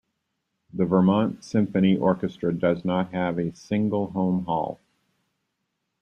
[0.73, 4.79] The Vermont Symphony Orchestra does not have a single home hall.